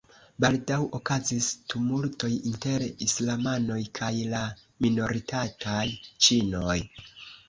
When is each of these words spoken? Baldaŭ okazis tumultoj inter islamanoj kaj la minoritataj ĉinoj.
Baldaŭ 0.43 0.77
okazis 0.99 1.49
tumultoj 1.73 2.29
inter 2.51 2.85
islamanoj 3.07 3.77
kaj 3.99 4.09
la 4.31 4.39
minoritataj 4.87 5.85
ĉinoj. 6.29 6.79